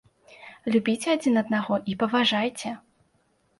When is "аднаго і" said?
1.43-1.97